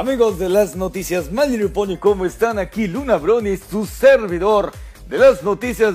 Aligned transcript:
Amigos 0.00 0.38
de 0.38 0.48
las 0.48 0.76
noticias 0.76 1.28
Pony, 1.74 1.98
¿cómo 2.00 2.24
están? 2.24 2.58
Aquí 2.58 2.86
Luna 2.86 3.18
Brony, 3.18 3.58
su 3.58 3.84
servidor 3.84 4.72
de 5.06 5.18
las 5.18 5.42
noticias 5.42 5.94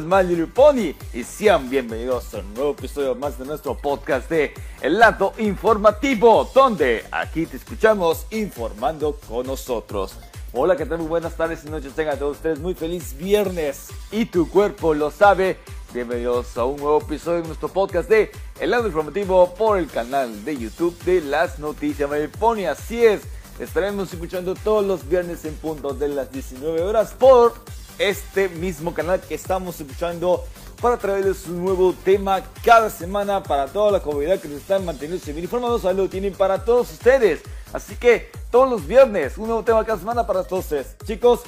Pony. 0.54 0.94
Y 1.12 1.24
sean 1.24 1.72
bienvenidos 1.72 2.32
a 2.36 2.38
un 2.38 2.54
nuevo 2.54 2.72
episodio 2.74 3.16
más 3.16 3.40
de 3.40 3.46
nuestro 3.46 3.76
podcast 3.76 4.30
de 4.30 4.54
El 4.84 5.00
Lado 5.00 5.34
Informativo, 5.40 6.48
donde 6.54 7.04
aquí 7.10 7.48
te 7.48 7.58
escuchamos 7.58 8.28
informando 8.30 9.18
con 9.28 9.48
nosotros. 9.48 10.16
Hola, 10.54 10.78
¿qué 10.78 10.86
tal? 10.86 11.00
Muy 11.00 11.08
buenas 11.08 11.36
tardes 11.36 11.66
y 11.66 11.70
noches. 11.72 11.94
Tengan 11.94 12.20
todos 12.20 12.38
ustedes 12.38 12.60
muy 12.60 12.76
feliz 12.76 13.18
viernes. 13.18 13.88
Y 14.12 14.26
tu 14.26 14.48
cuerpo 14.52 14.94
lo 14.94 15.10
sabe. 15.10 15.58
Bienvenidos 15.96 16.56
a 16.60 16.66
un 16.66 16.78
nuevo 16.78 17.00
episodio 17.02 17.42
de 17.42 17.48
nuestro 17.48 17.70
podcast 17.70 18.08
de 18.08 18.30
El 18.60 18.70
Lado 18.70 18.86
Informativo 18.86 19.56
por 19.56 19.80
el 19.80 19.88
canal 19.88 20.46
de 20.46 20.56
YouTube 20.56 20.96
de 21.06 21.22
las 21.22 21.58
noticias 21.58 22.08
Pony. 22.38 22.68
Así 22.70 23.04
es. 23.04 23.22
Estaremos 23.60 24.12
escuchando 24.12 24.54
todos 24.54 24.86
los 24.86 25.08
viernes 25.08 25.46
en 25.46 25.54
punto 25.56 25.94
de 25.94 26.10
las 26.10 26.30
19 26.30 26.82
horas 26.82 27.14
por 27.18 27.54
este 27.98 28.50
mismo 28.50 28.94
canal 28.94 29.22
que 29.22 29.36
estamos 29.36 29.80
escuchando 29.80 30.44
para 30.82 30.98
traerles 30.98 31.48
un 31.48 31.64
nuevo 31.64 31.94
tema 32.04 32.44
cada 32.66 32.90
semana 32.90 33.42
para 33.42 33.68
toda 33.68 33.94
la 33.94 34.02
comunidad 34.02 34.42
que 34.42 34.50
nos 34.50 34.58
están 34.58 34.84
manteniendo 34.84 35.26
bien 35.26 35.40
informados. 35.40 35.86
Ahí 35.86 35.96
lo 35.96 36.10
tienen 36.10 36.34
para 36.34 36.66
todos 36.66 36.92
ustedes. 36.92 37.44
Así 37.72 37.96
que 37.96 38.30
todos 38.52 38.70
los 38.70 38.86
viernes, 38.86 39.38
un 39.38 39.48
nuevo 39.48 39.64
tema 39.64 39.86
cada 39.86 40.00
semana 40.00 40.28
para 40.28 40.44
todos 40.44 40.66
ustedes. 40.66 40.98
Chicos, 41.06 41.40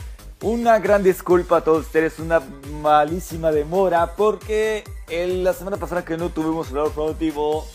una 0.42 0.80
gran 0.80 1.04
disculpa 1.04 1.58
a 1.58 1.62
todos 1.62 1.88
ustedes, 1.88 2.20
una 2.20 2.42
malísima 2.82 3.52
demora 3.52 4.16
porque 4.16 4.86
la 5.10 5.52
semana 5.52 5.76
pasada 5.76 6.06
que 6.06 6.16
no 6.16 6.30
tuvimos 6.30 6.70
el 6.72 6.90
productivo, 6.92 7.68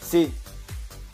sí, 0.00 0.32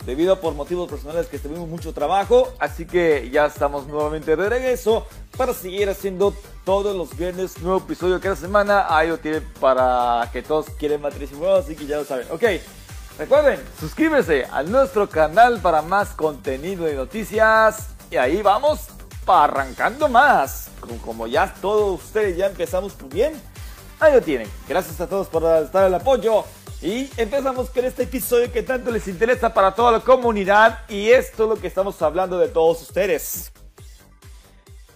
debido 0.07 0.31
a 0.31 0.39
por 0.39 0.53
motivos 0.53 0.89
personales 0.89 1.27
que 1.27 1.37
tuvimos 1.37 1.67
mucho 1.67 1.93
trabajo, 1.93 2.53
así 2.59 2.85
que 2.87 3.29
ya 3.29 3.47
estamos 3.47 3.87
nuevamente 3.87 4.37
de 4.37 4.49
regreso 4.49 5.05
para 5.35 5.53
seguir 5.53 5.89
haciendo 5.89 6.33
todos 6.63 6.95
los 6.95 7.15
viernes 7.17 7.61
nuevo 7.61 7.79
episodio 7.79 8.21
cada 8.21 8.37
semana. 8.37 8.85
Ahí 8.89 9.09
lo 9.09 9.17
tienen 9.17 9.43
para 9.59 10.29
que 10.31 10.41
todos 10.41 10.67
quieren 10.79 11.01
matrísimo, 11.01 11.45
así 11.49 11.75
que 11.75 11.85
ya 11.85 11.97
lo 11.97 12.05
saben. 12.05 12.25
Ok, 12.31 12.41
recuerden, 13.19 13.59
suscríbete 13.81 14.45
a 14.45 14.63
nuestro 14.63 15.09
canal 15.09 15.59
para 15.59 15.81
más 15.81 16.11
contenido 16.11 16.85
de 16.85 16.95
noticias 16.95 17.89
y 18.09 18.15
ahí 18.15 18.41
vamos 18.41 18.87
para 19.25 19.43
arrancando 19.43 20.07
más. 20.07 20.69
Como, 21.03 21.27
ya 21.27 21.53
todos 21.59 22.01
ustedes 22.01 22.37
ya 22.37 22.45
empezamos 22.45 22.93
muy 23.01 23.09
bien, 23.09 23.33
ahí 23.99 24.13
lo 24.13 24.21
tienen. 24.21 24.49
Gracias 24.69 25.01
a 25.01 25.07
todos 25.07 25.27
por 25.27 25.43
estar 25.43 25.85
el 25.85 25.93
apoyo. 25.93 26.45
Y 26.79 27.09
empezamos 27.17 27.71
con 27.71 27.85
este 27.85 28.03
episodio 28.03 28.51
que 28.51 28.61
tanto 28.61 28.91
les 28.91 29.07
interesa 29.07 29.51
para 29.51 29.73
toda 29.73 29.91
la 29.93 29.99
comunidad 29.99 30.87
y 30.87 31.09
esto 31.09 31.43
es 31.43 31.49
lo 31.49 31.55
que 31.55 31.65
estamos 31.65 31.99
hablando 32.03 32.37
de 32.37 32.49
todos 32.49 32.83
ustedes. 32.83 33.51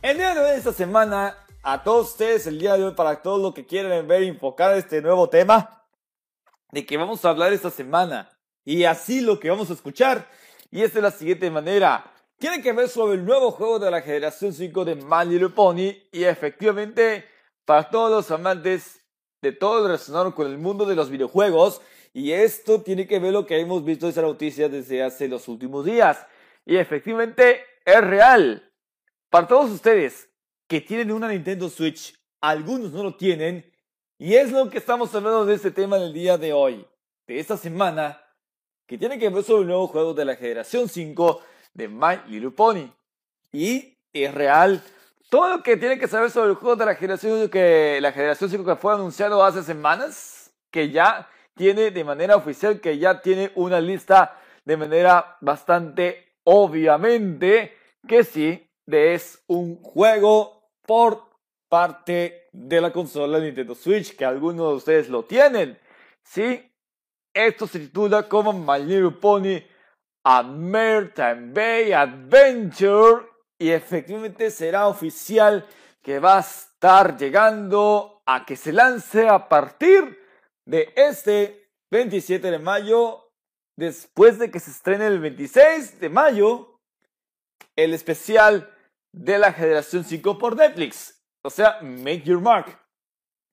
El 0.04 0.18
día 0.18 0.36
de 0.36 0.42
hoy, 0.42 0.52
esta 0.52 0.74
semana, 0.74 1.36
a 1.64 1.82
todos 1.82 2.12
ustedes, 2.12 2.46
el 2.46 2.60
día 2.60 2.78
de 2.78 2.84
hoy, 2.84 2.94
para 2.94 3.24
todos 3.24 3.42
los 3.42 3.56
que 3.56 3.66
quieren 3.66 4.08
ver 4.08 4.22
enfocar 4.22 4.76
este 4.76 5.02
nuevo 5.02 5.28
tema, 5.28 5.84
de 6.72 6.86
que 6.86 6.98
vamos 6.98 7.26
a 7.26 7.32
hablar 7.32 7.52
esta 7.52 7.72
semana 7.72 8.30
y 8.64 8.84
así 8.84 9.20
lo 9.20 9.40
que 9.40 9.50
vamos 9.50 9.72
a 9.72 9.74
escuchar. 9.74 10.30
Y 10.70 10.84
es 10.84 10.94
de 10.94 11.02
la 11.02 11.10
siguiente 11.10 11.50
manera. 11.50 12.14
Tiene 12.38 12.62
que 12.62 12.74
ver 12.74 12.90
sobre 12.90 13.16
el 13.16 13.26
nuevo 13.26 13.50
juego 13.50 13.80
de 13.80 13.90
la 13.90 14.02
generación 14.02 14.54
5 14.54 14.86
de 14.86 14.96
My 14.96 15.26
Little 15.26 15.50
Pony 15.50 15.94
y 16.12 16.26
efectivamente 16.26 17.26
para 17.66 17.90
todos 17.90 18.12
los 18.12 18.32
amantes 18.32 19.01
de 19.42 19.52
todo 19.52 19.80
lo 19.80 19.88
relacionado 19.88 20.34
con 20.36 20.48
el 20.48 20.58
mundo 20.58 20.86
de 20.86 20.96
los 20.96 21.10
videojuegos. 21.10 21.82
Y 22.14 22.32
esto 22.32 22.82
tiene 22.82 23.08
que 23.08 23.20
ver 23.20 23.34
lo 23.34 23.46
que 23.46 23.60
hemos 23.60 23.84
visto 23.84 24.08
esa 24.08 24.22
noticia 24.22 24.70
desde 24.70 25.02
hace 25.02 25.28
los 25.28 25.48
últimos 25.48 25.86
días. 25.86 26.26
Y 26.66 26.78
efectivamente 26.78 27.62
es 27.84 28.02
real. 28.02 28.72
Para 29.30 29.48
todos 29.48 29.72
ustedes 29.72 30.30
que 30.68 30.82
tienen 30.82 31.12
una 31.12 31.28
Nintendo 31.28 31.70
Switch, 31.70 32.16
algunos 32.42 32.92
no 32.92 33.04
lo 33.04 33.16
tienen. 33.16 33.66
Y 34.18 34.36
es 34.36 34.52
lo 34.52 34.70
que 34.70 34.78
estamos 34.78 35.14
hablando 35.16 35.46
de 35.46 35.56
este 35.56 35.72
tema 35.72 35.98
en 35.98 36.04
el 36.04 36.14
día 36.14 36.38
de 36.38 36.54
hoy, 36.54 36.86
de 37.26 37.40
esta 37.40 37.58
semana, 37.58 38.22
que 38.86 38.98
tiene 38.98 39.18
que 39.18 39.30
ver 39.30 39.44
sobre 39.44 39.62
el 39.62 39.68
nuevo 39.68 39.88
juego 39.88 40.14
de 40.14 40.26
la 40.26 40.36
generación 40.36 40.88
5 40.88 41.42
de 41.74 41.88
My 41.88 42.22
Little 42.28 42.52
Pony. 42.52 42.92
Y 43.52 43.98
es 44.14 44.34
real 44.34 44.84
todo 45.32 45.48
lo 45.48 45.64
que 45.64 45.78
tiene 45.78 45.98
que 45.98 46.10
saber 46.10 46.30
sobre 46.30 46.50
el 46.50 46.56
juego 46.56 46.76
de 46.76 46.86
la 46.86 46.96
generación 46.96 47.48
que 47.48 48.00
la 48.02 48.12
generación 48.12 48.50
5 48.50 48.66
que 48.66 48.76
fue 48.76 48.94
anunciado 48.94 49.42
hace 49.46 49.64
semanas, 49.64 50.54
que 50.70 50.90
ya 50.90 51.30
tiene 51.56 51.90
de 51.90 52.04
manera 52.04 52.36
oficial, 52.36 52.82
que 52.82 52.98
ya 52.98 53.22
tiene 53.22 53.50
una 53.56 53.80
lista 53.80 54.38
de 54.66 54.76
manera 54.76 55.38
bastante 55.40 56.36
obviamente 56.44 57.74
que 58.06 58.26
sí, 58.26 58.70
es 58.88 59.42
un 59.48 59.82
juego 59.82 60.70
por 60.86 61.30
parte 61.70 62.50
de 62.52 62.82
la 62.82 62.92
consola 62.92 63.40
Nintendo 63.40 63.74
Switch, 63.74 64.18
que 64.18 64.26
algunos 64.26 64.68
de 64.68 64.76
ustedes 64.76 65.08
lo 65.08 65.24
tienen. 65.24 65.80
Sí, 66.26 66.70
esto 67.34 67.68
se 67.68 67.80
titula 67.80 68.28
como 68.28 68.52
My 68.52 68.84
Little 68.84 69.12
Pony 69.12 69.64
A 70.26 70.44
Maritime 70.44 71.54
Bay 71.54 71.94
Adventure 71.94 73.31
y 73.62 73.70
efectivamente 73.70 74.50
será 74.50 74.88
oficial 74.88 75.68
que 76.02 76.18
va 76.18 76.38
a 76.38 76.40
estar 76.40 77.16
llegando 77.16 78.24
a 78.26 78.44
que 78.44 78.56
se 78.56 78.74
lance 78.74 79.30
a 79.30 79.48
partir 79.48 80.20
de 80.66 80.92
este 80.96 81.70
27 81.92 82.50
de 82.50 82.58
mayo, 82.58 83.30
después 83.78 84.40
de 84.40 84.50
que 84.50 84.60
se 84.60 84.72
estrene 84.72 85.06
el 85.06 85.20
26 85.20 86.00
de 86.00 86.10
mayo, 86.10 86.80
el 87.76 87.94
especial 87.94 88.76
de 89.14 89.38
la 89.38 89.54
generación 89.54 90.06
5 90.06 90.40
por 90.40 90.56
Netflix, 90.56 91.22
o 91.46 91.52
sea, 91.52 91.82
Make 91.84 92.24
Your 92.24 92.42
Mark. 92.42 92.80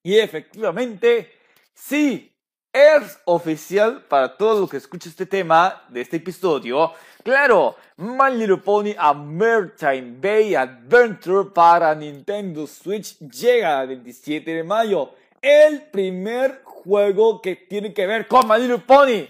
Y 0.02 0.18
efectivamente, 0.18 1.30
sí, 1.74 2.34
es 2.72 3.18
oficial 3.24 4.04
para 4.08 4.36
todo 4.36 4.60
lo 4.60 4.68
que 4.68 4.76
escucha 4.76 5.08
este 5.08 5.26
tema 5.26 5.82
de 5.88 6.00
este 6.00 6.16
episodio. 6.16 6.92
Claro, 7.22 7.76
My 7.96 8.34
Little 8.34 8.58
Pony 8.58 8.94
A 8.96 9.12
Maritime 9.12 10.16
Bay 10.20 10.54
Adventure 10.54 11.50
para 11.54 11.94
Nintendo 11.94 12.66
Switch 12.66 13.18
llega 13.18 13.82
el 13.82 13.88
27 13.88 14.50
de 14.50 14.62
mayo. 14.62 15.10
El 15.40 15.82
primer 15.90 16.62
juego 16.64 17.40
que 17.40 17.56
tiene 17.56 17.92
que 17.92 18.06
ver 18.06 18.26
con 18.28 18.48
My 18.48 18.58
Little 18.58 18.78
Pony 18.78 19.26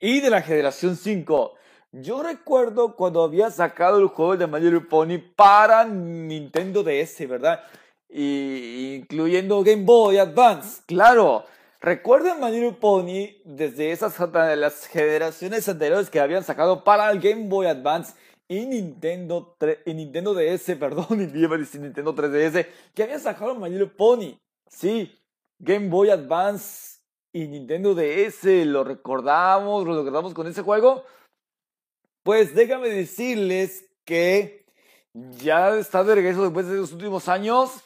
y 0.00 0.20
de 0.20 0.30
la 0.30 0.42
generación 0.42 0.96
5. 0.96 1.54
Yo 1.92 2.22
recuerdo 2.22 2.96
cuando 2.96 3.22
había 3.22 3.50
sacado 3.50 3.98
el 3.98 4.08
juego 4.08 4.36
de 4.36 4.46
My 4.46 4.60
Little 4.60 4.80
Pony 4.80 5.18
para 5.34 5.84
Nintendo 5.84 6.82
DS, 6.82 7.28
¿verdad? 7.28 7.62
Y, 8.08 8.96
incluyendo 8.96 9.62
Game 9.62 9.84
Boy 9.84 10.18
Advance, 10.18 10.82
claro. 10.86 11.44
Recuerden 11.84 12.40
Little 12.50 12.78
Pony 12.80 13.42
desde 13.44 13.92
esas 13.92 14.18
de 14.18 14.56
las 14.56 14.86
generaciones 14.86 15.68
anteriores 15.68 16.08
que 16.08 16.18
habían 16.18 16.42
sacado 16.42 16.82
para 16.82 17.10
el 17.10 17.20
Game 17.20 17.46
Boy 17.46 17.66
Advance 17.66 18.14
y 18.48 18.64
Nintendo, 18.64 19.54
y 19.84 19.92
Nintendo 19.92 20.32
DS, 20.32 20.76
perdón, 20.80 21.18
Nintendo 21.18 22.14
3DS, 22.14 22.66
que 22.94 23.02
habían 23.02 23.20
sacado 23.20 23.54
Little 23.68 23.88
Pony. 23.88 24.38
Sí, 24.66 25.14
Game 25.58 25.90
Boy 25.90 26.08
Advance 26.08 27.00
y 27.34 27.48
Nintendo 27.48 27.94
DS, 27.94 28.64
¿lo 28.64 28.82
recordamos? 28.82 29.86
¿Lo 29.86 29.98
recordamos 29.98 30.32
con 30.32 30.46
ese 30.46 30.62
juego? 30.62 31.04
Pues 32.22 32.54
déjame 32.54 32.88
decirles 32.88 33.84
que 34.06 34.64
ya 35.12 35.76
está 35.76 36.02
de 36.02 36.14
regreso 36.14 36.44
después 36.44 36.66
de 36.66 36.76
los 36.78 36.92
últimos 36.92 37.28
años 37.28 37.84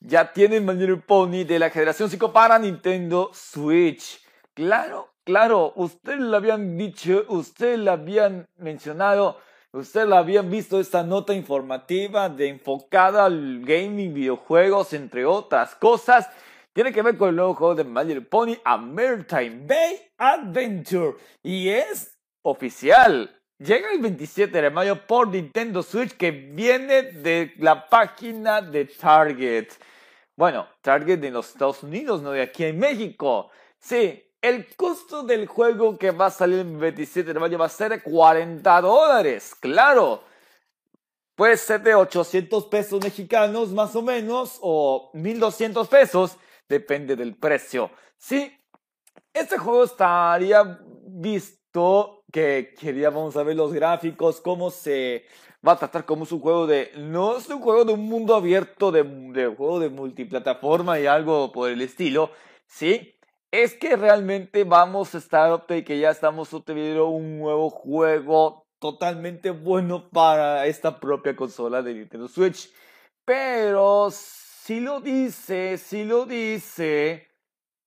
ya 0.00 0.32
tienen 0.32 0.64
My 0.64 0.74
Little 0.74 0.96
Pony 0.96 1.44
de 1.44 1.58
la 1.58 1.70
generación 1.70 2.08
5 2.08 2.32
para 2.32 2.58
Nintendo 2.58 3.30
Switch. 3.32 4.20
Claro, 4.54 5.10
claro, 5.24 5.72
ustedes 5.76 6.20
lo 6.20 6.36
habían 6.36 6.76
dicho, 6.76 7.24
ustedes 7.28 7.78
lo 7.78 7.92
habían 7.92 8.48
mencionado, 8.56 9.38
ustedes 9.72 10.08
lo 10.08 10.16
habían 10.16 10.50
visto 10.50 10.80
esta 10.80 11.02
nota 11.02 11.34
informativa 11.34 12.28
de 12.28 12.48
enfocada 12.48 13.26
al 13.26 13.60
gaming, 13.62 14.14
videojuegos, 14.14 14.92
entre 14.94 15.24
otras 15.24 15.74
cosas. 15.74 16.28
Tiene 16.72 16.92
que 16.92 17.02
ver 17.02 17.16
con 17.16 17.28
el 17.28 17.36
nuevo 17.36 17.54
juego 17.54 17.74
de 17.74 17.84
My 17.84 18.04
Little 18.04 18.22
Pony, 18.22 18.54
A 18.64 18.76
Maritime 18.76 19.66
Bay 19.66 20.00
Adventure. 20.16 21.16
Y 21.42 21.68
es 21.68 22.16
oficial. 22.42 23.39
Llega 23.60 23.92
el 23.92 24.00
27 24.00 24.60
de 24.60 24.70
mayo 24.70 25.06
por 25.06 25.28
Nintendo 25.28 25.82
Switch 25.82 26.16
que 26.16 26.30
viene 26.30 27.02
de 27.02 27.52
la 27.58 27.88
página 27.88 28.62
de 28.62 28.86
Target. 28.86 29.68
Bueno, 30.34 30.66
Target 30.80 31.18
de 31.18 31.30
los 31.30 31.50
Estados 31.50 31.82
Unidos, 31.82 32.22
no 32.22 32.30
de 32.30 32.42
aquí 32.42 32.64
en 32.64 32.78
México. 32.78 33.50
Sí, 33.78 34.24
el 34.40 34.74
costo 34.74 35.22
del 35.22 35.46
juego 35.46 35.98
que 35.98 36.10
va 36.10 36.26
a 36.26 36.30
salir 36.30 36.60
el 36.60 36.76
27 36.76 37.34
de 37.34 37.38
mayo 37.38 37.58
va 37.58 37.66
a 37.66 37.68
ser 37.68 37.90
de 37.90 38.02
40 38.02 38.80
dólares, 38.80 39.54
claro. 39.54 40.24
Puede 41.34 41.56
ser 41.56 41.82
de 41.82 41.94
800 41.94 42.66
pesos 42.66 43.02
mexicanos 43.02 43.70
más 43.72 43.94
o 43.94 44.02
menos 44.02 44.58
o 44.62 45.10
1200 45.12 45.88
pesos, 45.88 46.36
depende 46.68 47.16
del 47.16 47.36
precio. 47.36 47.90
Sí, 48.16 48.50
este 49.32 49.58
juego 49.58 49.84
estaría 49.84 50.80
visto 51.06 52.19
que 52.32 52.74
queríamos 52.80 53.34
saber 53.34 53.56
los 53.56 53.72
gráficos, 53.72 54.40
cómo 54.40 54.70
se 54.70 55.24
va 55.66 55.72
a 55.72 55.78
tratar 55.78 56.04
como 56.04 56.24
es 56.24 56.32
un 56.32 56.40
juego 56.40 56.66
de... 56.66 56.92
No 56.96 57.36
es 57.36 57.48
un 57.48 57.60
juego 57.60 57.84
de 57.84 57.92
un 57.92 58.08
mundo 58.08 58.34
abierto, 58.34 58.90
de, 58.92 59.02
de 59.02 59.46
juego 59.46 59.80
de 59.80 59.90
multiplataforma 59.90 60.98
y 61.00 61.06
algo 61.06 61.52
por 61.52 61.70
el 61.70 61.82
estilo, 61.82 62.30
¿sí? 62.66 63.16
es 63.50 63.74
que 63.74 63.96
realmente 63.96 64.64
vamos 64.64 65.14
a 65.14 65.18
estar 65.18 65.66
que 65.66 65.98
ya 65.98 66.10
estamos 66.10 66.52
obteniendo 66.54 67.08
un 67.08 67.38
nuevo 67.38 67.68
juego 67.70 68.66
totalmente 68.78 69.50
bueno 69.50 70.08
para 70.08 70.66
esta 70.66 71.00
propia 71.00 71.34
consola 71.34 71.82
de 71.82 71.94
Nintendo 71.94 72.28
Switch. 72.28 72.72
Pero 73.24 74.08
si 74.10 74.80
lo 74.80 75.00
dice, 75.00 75.78
si 75.78 76.04
lo 76.04 76.26
dice 76.26 77.29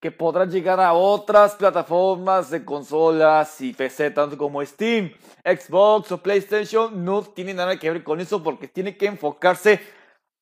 que 0.03 0.11
podrá 0.11 0.44
llegar 0.44 0.81
a 0.81 0.91
otras 0.91 1.55
plataformas 1.55 2.50
de 2.50 2.65
consolas 2.65 3.61
y 3.61 3.71
PC, 3.71 4.11
tanto 4.11 4.38
como 4.38 4.61
Steam, 4.61 5.13
Xbox 5.45 6.11
o 6.11 6.21
PlayStation, 6.21 7.05
no 7.05 7.21
tiene 7.21 7.53
nada 7.53 7.79
que 7.79 7.89
ver 7.89 8.03
con 8.03 8.19
eso 8.19 8.44
porque 8.44 8.67
tiene 8.67 8.97
que 8.97 9.05
enfocarse 9.05 9.79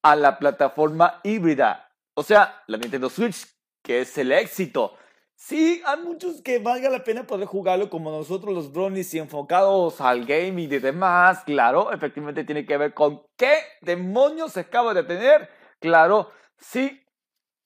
a 0.01 0.15
la 0.15 0.39
plataforma 0.39 1.19
híbrida. 1.23 1.91
O 2.15 2.23
sea, 2.23 2.63
la 2.65 2.79
Nintendo 2.79 3.07
Switch, 3.07 3.45
que 3.83 4.01
es 4.01 4.17
el 4.17 4.31
éxito. 4.31 4.95
Sí, 5.35 5.79
hay 5.85 6.01
muchos 6.01 6.41
que 6.41 6.57
valga 6.57 6.89
la 6.89 7.03
pena 7.03 7.27
poder 7.27 7.45
jugarlo 7.45 7.91
como 7.91 8.09
nosotros 8.09 8.55
los 8.55 8.73
bronies 8.73 9.13
y 9.13 9.19
enfocados 9.19 10.01
al 10.01 10.25
game 10.25 10.59
y 10.59 10.65
demás. 10.65 11.43
Claro, 11.45 11.91
efectivamente 11.93 12.45
tiene 12.45 12.65
que 12.65 12.77
ver 12.77 12.95
con 12.95 13.21
qué 13.37 13.59
demonios 13.81 14.53
se 14.53 14.61
acaba 14.61 14.95
de 14.95 15.03
tener. 15.03 15.49
Claro, 15.79 16.31
sí. 16.57 16.97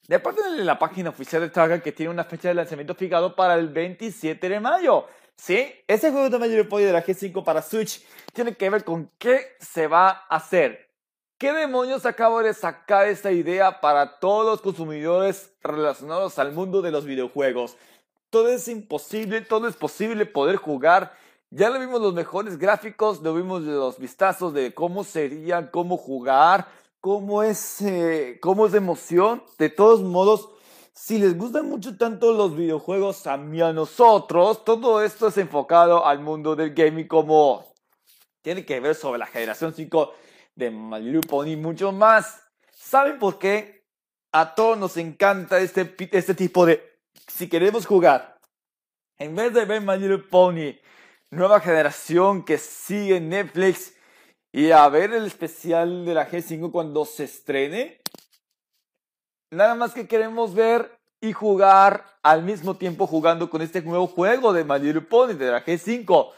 De 0.08 0.20
parte 0.20 0.44
de 0.44 0.64
la 0.64 0.78
página 0.78 1.10
oficial 1.10 1.42
de 1.42 1.50
Target 1.50 1.82
que 1.82 1.92
tiene 1.92 2.12
una 2.12 2.24
fecha 2.24 2.50
de 2.50 2.54
lanzamiento 2.54 2.94
fijado 2.94 3.36
para 3.36 3.56
el 3.56 3.70
27 3.70 4.50
de 4.50 4.60
mayo. 4.60 5.08
Sí, 5.36 5.68
ese 5.88 6.12
juego 6.12 6.30
de 6.30 6.38
mayor 6.38 6.68
apoyo 6.68 6.86
de 6.86 6.94
la 6.94 7.04
G5 7.04 7.44
para 7.44 7.64
Switch 7.64 8.06
tiene 8.32 8.56
que 8.56 8.70
ver 8.70 8.84
con 8.84 9.10
qué 9.18 9.56
se 9.60 9.88
va 9.88 10.10
a 10.10 10.36
hacer. 10.36 10.92
¿Qué 11.40 11.52
demonios 11.52 12.06
acabo 12.06 12.44
de 12.44 12.54
sacar 12.54 13.08
esta 13.08 13.32
idea 13.32 13.82
para 13.82 14.20
todos 14.20 14.46
los 14.46 14.62
consumidores 14.62 15.52
relacionados 15.64 16.38
al 16.38 16.52
mundo 16.52 16.84
de 16.84 16.92
los 16.92 17.06
videojuegos? 17.06 17.76
Todo 18.30 18.50
es 18.50 18.68
imposible, 18.68 19.42
todo 19.42 19.68
es 19.68 19.76
posible 19.76 20.28
poder 20.28 20.58
jugar. 20.58 21.14
Ya 21.50 21.72
lo 21.72 21.80
vimos 21.80 22.00
los 22.00 22.14
mejores 22.14 22.60
gráficos, 22.60 23.22
lo 23.22 23.34
vimos 23.34 23.64
los 23.64 23.98
vistazos 23.98 24.54
de 24.54 24.74
cómo 24.74 25.04
sería, 25.04 25.72
cómo 25.72 25.98
jugar, 25.98 26.68
cómo 27.06 27.44
es, 27.44 27.82
eh, 27.82 28.40
cómo 28.42 28.66
es 28.66 28.72
de 28.72 28.80
emoción. 28.80 29.44
De 29.60 29.70
todos 29.70 30.02
modos, 30.02 30.50
si 30.92 31.20
les 31.20 31.38
gustan 31.38 31.70
mucho 31.70 31.96
tanto 32.00 32.34
los 32.34 32.58
videojuegos 32.58 33.28
a 33.28 33.38
mí 33.38 33.62
a 33.62 33.72
nosotros, 33.72 34.66
todo 34.66 35.04
esto 35.04 35.28
es 35.28 35.38
enfocado 35.38 36.04
al 36.04 36.20
mundo 36.20 36.56
del 36.56 36.74
gaming 36.74 37.08
como 37.08 37.64
tiene 38.42 38.66
que 38.66 38.80
ver 38.80 38.96
sobre 38.96 39.20
la 39.20 39.28
generación 39.28 39.76
5 39.76 40.14
de 40.56 40.72
Little 40.72 41.22
Pony, 41.30 41.56
mucho 41.56 41.92
más. 41.92 42.42
¿Saben 42.72 43.20
por 43.20 43.38
qué? 43.38 43.86
A 44.32 44.56
todos 44.56 44.76
nos 44.76 44.98
encanta 44.98 45.60
este, 45.60 45.96
este 46.12 46.34
tipo 46.34 46.66
de... 46.66 46.82
Si 47.28 47.48
queremos 47.48 47.86
jugar, 47.86 48.40
en 49.20 49.36
vez 49.36 49.54
de 49.54 49.64
ver 49.66 49.80
My 49.80 50.00
Little 50.00 50.28
Pony, 50.28 50.74
nueva 51.30 51.60
generación 51.60 52.44
que 52.44 52.58
sigue 52.58 53.22
Netflix, 53.22 53.95
y 54.56 54.72
a 54.72 54.88
ver 54.88 55.14
el 55.14 55.26
especial 55.26 56.06
de 56.06 56.14
la 56.14 56.30
G5 56.30 56.72
cuando 56.72 57.04
se 57.04 57.26
estrene, 57.26 58.00
nada 59.52 59.76
más 59.76 59.94
que 59.94 60.08
queremos 60.08 60.56
ver 60.56 60.98
y 61.20 61.34
jugar 61.34 62.06
al 62.24 62.44
mismo 62.44 62.78
tiempo 62.78 63.06
jugando 63.06 63.50
con 63.50 63.62
este 63.62 63.82
nuevo 63.82 64.08
juego 64.08 64.54
de 64.54 64.64
My 64.64 64.80
Little 64.80 65.02
Pony 65.02 65.34
de 65.34 65.52
la 65.52 65.66
G5 65.66 66.32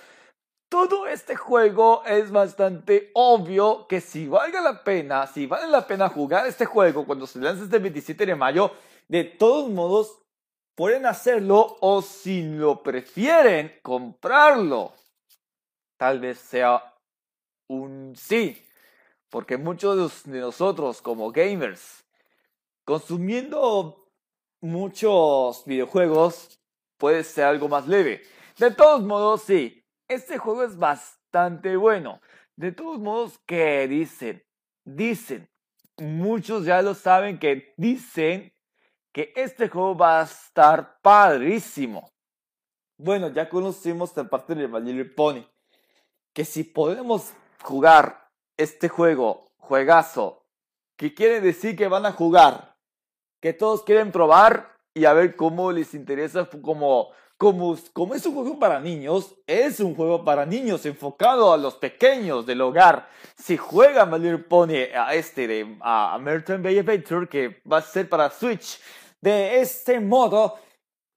todo 0.67 1.05
este 1.07 1.35
juego 1.35 2.03
es 2.05 2.31
bastante 2.31 3.11
obvio 3.13 3.87
que 3.87 4.01
si 4.01 4.27
valga 4.27 4.61
la 4.61 4.83
pena, 4.83 5.27
si 5.27 5.45
vale 5.45 5.67
la 5.67 5.85
pena 5.87 6.09
jugar 6.09 6.45
este 6.47 6.65
juego 6.65 7.05
cuando 7.05 7.27
se 7.27 7.39
lance 7.39 7.65
este 7.65 7.79
27 7.79 8.25
de 8.25 8.35
mayo, 8.35 8.71
de 9.07 9.23
todos 9.25 9.69
modos 9.69 10.19
pueden 10.75 11.05
hacerlo 11.05 11.77
o 11.81 12.01
si 12.01 12.43
lo 12.43 12.81
prefieren 12.83 13.79
comprarlo. 13.81 14.91
Tal 15.97 16.19
vez 16.19 16.39
sea 16.39 16.96
un 17.67 18.15
sí, 18.15 18.61
porque 19.29 19.57
muchos 19.57 20.23
de 20.23 20.39
nosotros 20.39 21.01
como 21.01 21.31
gamers, 21.31 22.05
consumiendo 22.85 24.07
muchos 24.61 25.63
videojuegos, 25.65 26.59
puede 26.97 27.23
ser 27.23 27.45
algo 27.45 27.67
más 27.67 27.87
leve. 27.87 28.21
De 28.57 28.71
todos 28.71 29.03
modos, 29.03 29.43
sí, 29.43 29.83
este 30.07 30.37
juego 30.37 30.63
es 30.63 30.77
bastante 30.77 31.75
bueno. 31.75 32.21
De 32.55 32.71
todos 32.71 32.99
modos, 32.99 33.39
¿qué 33.45 33.87
dicen? 33.87 34.43
Dicen, 34.83 35.49
muchos 35.97 36.65
ya 36.65 36.81
lo 36.81 36.93
saben 36.93 37.37
que 37.37 37.73
dicen 37.77 38.53
que 39.11 39.33
este 39.35 39.69
juego 39.69 39.95
va 39.95 40.21
a 40.21 40.23
estar 40.23 40.99
padrísimo. 41.01 42.11
Bueno, 42.97 43.29
ya 43.29 43.47
conocimos 43.47 44.15
la 44.15 44.23
parte 44.23 44.55
de 44.55 44.67
My 44.67 45.03
Pony. 45.03 45.45
Que 46.33 46.45
si 46.45 46.63
podemos 46.63 47.33
jugar 47.61 48.29
este 48.57 48.89
juego, 48.89 49.45
juegazo, 49.57 50.45
que 50.97 51.13
quiere 51.13 51.41
decir 51.41 51.75
que 51.75 51.87
van 51.87 52.05
a 52.05 52.11
jugar, 52.11 52.75
que 53.41 53.53
todos 53.53 53.83
quieren 53.83 54.11
probar 54.11 54.75
y 54.93 55.05
a 55.05 55.13
ver 55.13 55.35
cómo 55.35 55.71
les 55.71 55.93
interesa 55.93 56.49
como 56.61 57.11
como, 57.37 57.77
como 57.93 58.15
es 58.15 58.25
un 58.25 58.33
juego 58.33 58.59
para 58.59 58.79
niños, 58.79 59.35
es 59.45 59.79
un 59.79 59.95
juego 59.95 60.25
para 60.25 60.45
niños 60.45 60.85
enfocado 60.87 61.53
a 61.53 61.57
los 61.57 61.75
pequeños 61.75 62.45
del 62.47 62.61
hogar. 62.61 63.09
Si 63.35 63.57
juega 63.57 64.07
My 64.07 64.17
Little 64.17 64.39
Pony 64.39 64.91
a 64.95 65.13
este 65.13 65.47
de 65.47 65.77
a 65.81 66.15
American 66.15 66.63
Bay 66.63 66.79
Adventure, 66.79 67.27
que 67.27 67.61
va 67.71 67.77
a 67.77 67.81
ser 67.81 68.09
para 68.09 68.31
Switch, 68.31 68.81
de 69.21 69.61
este 69.61 69.99
modo, 69.99 70.57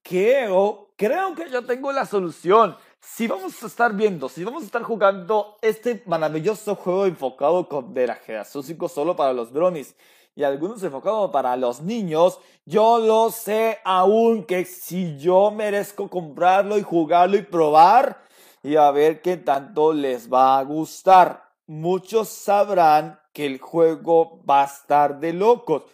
creo, 0.03 0.93
creo 0.95 1.33
que 1.33 1.49
yo 1.49 1.65
tengo 1.65 1.91
la 1.91 2.05
solución. 2.05 2.77
Si 3.03 3.27
vamos 3.27 3.61
a 3.63 3.65
estar 3.65 3.93
viendo, 3.93 4.29
si 4.29 4.43
vamos 4.43 4.61
a 4.61 4.65
estar 4.67 4.83
jugando 4.83 5.57
este 5.61 6.03
maravilloso 6.05 6.75
juego 6.75 7.07
enfocado 7.07 7.67
con, 7.67 7.95
de 7.95 8.05
la 8.05 8.15
generación 8.15 8.63
5 8.63 8.87
solo 8.89 9.15
para 9.15 9.33
los 9.33 9.51
bronies 9.51 9.95
y 10.35 10.43
algunos 10.43 10.83
enfocados 10.83 11.31
para 11.31 11.57
los 11.57 11.81
niños, 11.81 12.39
yo 12.63 12.99
lo 12.99 13.31
sé 13.31 13.79
aún 13.83 14.45
que 14.45 14.65
si 14.65 15.17
yo 15.17 15.49
merezco 15.49 16.09
comprarlo 16.11 16.77
y 16.77 16.83
jugarlo 16.83 17.37
y 17.37 17.41
probar 17.41 18.21
y 18.61 18.75
a 18.75 18.91
ver 18.91 19.21
qué 19.23 19.37
tanto 19.37 19.93
les 19.93 20.31
va 20.31 20.59
a 20.59 20.63
gustar. 20.63 21.49
Muchos 21.65 22.29
sabrán 22.29 23.19
que 23.33 23.47
el 23.47 23.59
juego 23.59 24.43
va 24.47 24.61
a 24.61 24.65
estar 24.65 25.19
de 25.19 25.33
locos. 25.33 25.85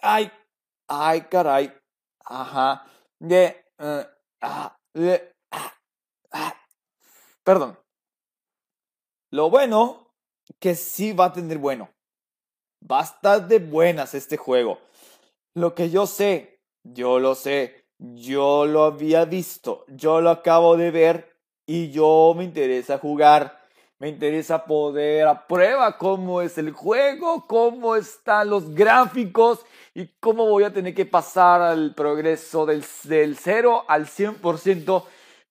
Ay, 0.00 0.30
ay, 0.88 1.20
caray. 1.22 1.72
Ajá. 2.24 2.86
De, 3.18 3.62
uh, 3.78 4.02
ah, 4.40 4.76
de, 4.94 5.35
ah. 6.32 6.54
Perdón. 7.44 7.78
Lo 9.30 9.50
bueno 9.50 10.12
que 10.58 10.74
sí 10.74 11.12
va 11.12 11.26
a 11.26 11.32
tener 11.32 11.58
bueno. 11.58 11.90
Bastante 12.80 13.58
buenas 13.58 14.14
este 14.14 14.36
juego. 14.36 14.78
Lo 15.54 15.74
que 15.74 15.90
yo 15.90 16.06
sé, 16.06 16.60
yo 16.82 17.18
lo 17.18 17.34
sé, 17.34 17.86
yo 17.98 18.66
lo 18.66 18.84
había 18.84 19.24
visto, 19.24 19.84
yo 19.88 20.20
lo 20.20 20.30
acabo 20.30 20.76
de 20.76 20.90
ver 20.90 21.36
y 21.66 21.90
yo 21.90 22.34
me 22.36 22.44
interesa 22.44 22.98
jugar. 22.98 23.64
Me 23.98 24.08
interesa 24.08 24.66
poder 24.66 25.26
a 25.26 25.46
prueba 25.46 25.96
cómo 25.96 26.42
es 26.42 26.58
el 26.58 26.70
juego, 26.70 27.46
cómo 27.46 27.96
están 27.96 28.50
los 28.50 28.74
gráficos 28.74 29.64
y 29.94 30.08
cómo 30.20 30.46
voy 30.50 30.64
a 30.64 30.72
tener 30.72 30.94
que 30.94 31.06
pasar 31.06 31.62
al 31.62 31.94
progreso 31.94 32.66
del, 32.66 32.84
del 33.04 33.38
0 33.38 33.84
al 33.88 34.06
100%. 34.06 35.04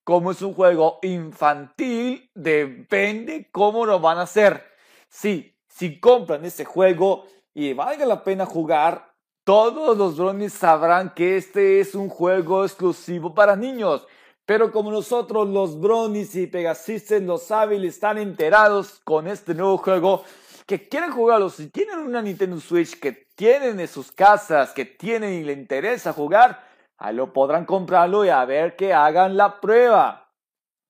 Como 0.05 0.29
es 0.29 0.41
un 0.43 0.53
juego 0.53 0.99
infantil, 1.01 2.29
depende 2.35 3.49
cómo 3.51 3.87
lo 3.87 3.99
van 3.99 4.19
a 4.19 4.21
hacer. 4.21 4.63
Sí, 5.09 5.57
si 5.67 5.99
compran 5.99 6.45
ese 6.45 6.63
juego 6.63 7.25
y 7.55 7.73
valga 7.73 8.05
la 8.05 8.23
pena 8.23 8.45
jugar, 8.45 9.15
todos 9.43 9.97
los 9.97 10.15
drones 10.15 10.53
sabrán 10.53 11.15
que 11.15 11.37
este 11.37 11.79
es 11.79 11.95
un 11.95 12.09
juego 12.09 12.63
exclusivo 12.63 13.33
para 13.33 13.55
niños. 13.55 14.05
Pero 14.45 14.71
como 14.71 14.91
nosotros, 14.91 15.49
los 15.49 15.79
Bronies 15.79 16.35
y 16.35 16.45
Pegasistes, 16.45 17.23
los 17.23 17.49
hábiles, 17.49 17.95
están 17.95 18.19
enterados 18.19 19.01
con 19.03 19.27
este 19.27 19.55
nuevo 19.55 19.79
juego, 19.79 20.23
que 20.67 20.87
quieren 20.87 21.09
jugarlo, 21.09 21.49
si 21.49 21.69
tienen 21.69 21.97
una 21.97 22.21
Nintendo 22.21 22.59
Switch, 22.59 22.99
que 22.99 23.11
tienen 23.33 23.79
en 23.79 23.87
sus 23.87 24.11
casas, 24.11 24.71
que 24.71 24.85
tienen 24.85 25.33
y 25.33 25.43
le 25.43 25.53
interesa 25.53 26.13
jugar, 26.13 26.74
ahí 26.97 27.15
lo 27.15 27.33
podrán 27.33 27.65
comprarlo 27.65 28.25
y 28.25 28.29
a 28.29 28.43
ver 28.45 28.75
que 28.75 28.93
hagan 28.93 29.37
la 29.37 29.59
prueba. 29.59 30.31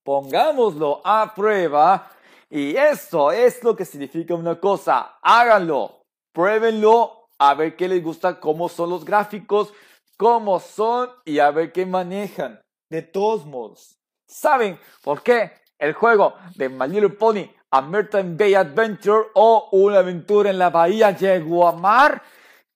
Pongámoslo 0.04 1.02
a 1.04 1.34
prueba. 1.34 2.12
Y 2.50 2.76
esto 2.76 3.32
es 3.32 3.64
lo 3.64 3.76
que 3.76 3.86
significa 3.86 4.36
una 4.36 4.60
cosa. 4.60 5.18
Háganlo, 5.22 6.04
pruébenlo, 6.32 7.30
a 7.40 7.54
ver 7.54 7.76
qué 7.76 7.88
les 7.88 8.04
gusta, 8.04 8.40
cómo 8.40 8.70
son 8.70 8.92
los 8.92 9.04
gráficos, 9.04 9.74
cómo 10.18 10.60
son 10.60 11.10
y 11.26 11.40
a 11.40 11.52
ver 11.52 11.72
qué 11.72 11.86
manejan. 11.86 12.62
De 12.90 13.02
todos 13.02 13.46
modos, 13.46 14.00
¿saben 14.28 14.80
por 15.04 15.24
qué 15.24 15.52
el 15.80 15.94
juego 15.94 16.36
de 16.56 16.70
My 16.70 16.88
Little 16.88 17.10
Pony 17.10 17.50
American 17.72 18.38
Bay 18.38 18.54
Adventure 18.54 19.28
o 19.34 19.70
Una 19.72 20.00
aventura 20.00 20.50
en 20.50 20.60
la 20.60 20.70
bahía 20.70 21.12
llegó 21.12 21.68
a 21.68 21.74
mar 21.74 22.22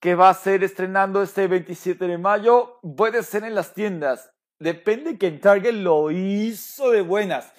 que 0.00 0.14
va 0.14 0.30
a 0.30 0.34
ser 0.34 0.64
estrenando 0.64 1.22
este 1.22 1.46
27 1.46 2.06
de 2.06 2.18
mayo? 2.18 2.78
Puede 2.96 3.22
ser 3.22 3.44
en 3.44 3.54
las 3.54 3.74
tiendas. 3.74 4.32
Depende 4.58 5.18
que 5.18 5.28
en 5.28 5.40
Target 5.40 5.74
lo 5.74 6.10
hizo 6.10 6.90
de 6.90 7.02
buenas. 7.02 7.52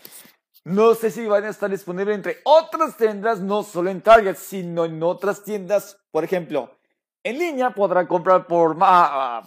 No 0.63 0.93
sé 0.93 1.09
si 1.09 1.25
van 1.25 1.45
a 1.45 1.49
estar 1.49 1.69
disponibles 1.69 2.15
entre 2.15 2.37
otras 2.43 2.97
tiendas, 2.97 3.39
no 3.39 3.63
solo 3.63 3.89
en 3.89 4.01
Target, 4.01 4.35
sino 4.35 4.85
en 4.85 5.01
otras 5.01 5.43
tiendas. 5.43 5.97
Por 6.11 6.23
ejemplo, 6.23 6.77
en 7.23 7.39
línea 7.39 7.71
podrán 7.71 8.07
comprar 8.07 8.45
por, 8.45 8.77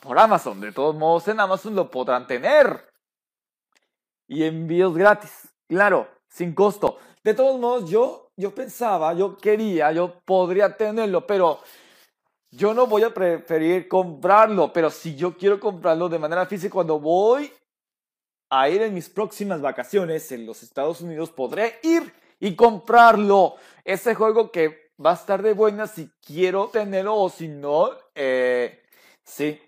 por 0.01 0.19
Amazon. 0.19 0.61
De 0.61 0.73
todos 0.73 0.95
modos, 0.95 1.29
en 1.29 1.39
Amazon 1.39 1.75
lo 1.75 1.91
podrán 1.91 2.27
tener 2.27 2.89
y 4.27 4.45
envíos 4.45 4.97
gratis. 4.97 5.49
Claro, 5.69 6.09
sin 6.29 6.55
costo. 6.55 6.99
De 7.23 7.35
todos 7.35 7.59
modos, 7.59 7.89
yo, 7.89 8.31
yo 8.37 8.55
pensaba, 8.55 9.13
yo 9.15 9.37
quería, 9.37 9.93
yo 9.93 10.21
podría 10.25 10.77
tenerlo, 10.77 11.27
pero 11.27 11.61
yo 12.57 12.75
no 12.75 12.87
voy 12.87 13.03
a 13.03 13.13
preferir 13.13 13.89
comprarlo. 13.89 14.73
Pero 14.73 14.91
si 14.91 15.15
yo 15.15 15.37
quiero 15.37 15.59
comprarlo 15.61 16.09
de 16.09 16.19
manera 16.19 16.47
física, 16.47 16.73
cuando 16.73 17.01
voy 17.01 17.53
a 18.51 18.69
ir 18.69 18.83
en 18.83 18.95
mis 18.95 19.09
próximas 19.09 19.61
vacaciones 19.61 20.31
en 20.33 20.47
los 20.47 20.63
Estados 20.63 21.01
Unidos, 21.01 21.31
podré 21.31 21.79
ir 21.83 22.13
y 22.41 22.55
comprarlo. 22.55 23.57
Ese 23.85 24.15
juego 24.15 24.51
que 24.51 24.93
va 25.05 25.13
a 25.13 25.15
estar 25.15 25.43
de 25.43 25.55
buena 25.55 25.87
si 25.87 26.11
quiero 26.25 26.69
tenerlo 26.69 27.17
o 27.17 27.29
si 27.29 27.49
no, 27.49 27.91
eh, 28.15 28.83
sí. 29.25 29.61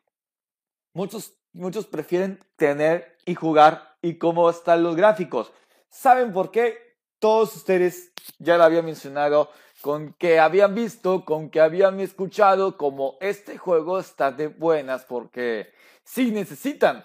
Muchos, 0.95 1.35
muchos 1.53 1.87
prefieren 1.87 2.39
tener 2.57 3.17
y 3.25 3.35
jugar 3.35 3.97
y 4.01 4.19
cómo 4.19 4.49
están 4.49 4.83
los 4.83 4.97
gráficos. 4.97 5.53
¿Saben 5.89 6.33
por 6.33 6.51
qué? 6.51 6.97
Todos 7.19 7.57
ustedes 7.57 8.13
ya 8.39 8.57
lo 8.57 8.65
había 8.65 8.83
mencionado, 8.83 9.51
con 9.81 10.15
que 10.15 10.39
habían 10.39 10.75
visto, 10.75 11.25
con 11.25 11.51
que 11.51 11.61
habían 11.61 12.01
escuchado, 12.01 12.77
como 12.77 13.17
este 13.21 13.59
juego 13.59 13.99
está 13.99 14.33
de 14.33 14.49
buenas, 14.49 15.05
porque 15.05 15.73
si 16.05 16.31
necesitan 16.31 17.05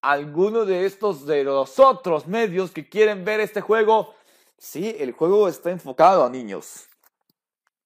alguno 0.00 0.64
de 0.64 0.86
estos 0.86 1.26
de 1.26 1.44
los 1.44 1.78
otros 1.78 2.26
medios 2.26 2.70
que 2.70 2.88
quieren 2.88 3.24
ver 3.24 3.40
este 3.40 3.60
juego, 3.60 4.14
sí, 4.58 4.94
el 4.98 5.12
juego 5.12 5.48
está 5.48 5.70
enfocado 5.70 6.24
a 6.24 6.30
niños. 6.30 6.86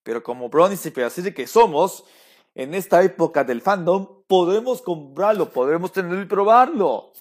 Pero 0.03 0.23
como 0.23 0.49
Brownies 0.49 0.85
y 0.85 1.21
de 1.21 1.33
que 1.33 1.47
somos, 1.47 2.03
en 2.55 2.73
esta 2.73 3.01
época 3.03 3.43
del 3.43 3.61
fandom, 3.61 4.23
podemos 4.27 4.81
comprarlo, 4.81 5.49
podemos 5.49 5.91
tenerlo 5.91 6.21
y 6.21 6.25
probarlo. 6.25 7.13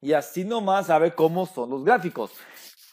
Y 0.00 0.12
así 0.14 0.44
nomás 0.44 0.90
a 0.90 0.98
ver 0.98 1.14
cómo 1.14 1.46
son 1.46 1.70
los 1.70 1.84
gráficos. 1.84 2.32